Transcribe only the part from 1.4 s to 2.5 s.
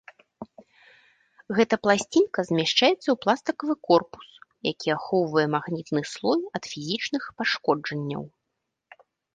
Гэта пласцінка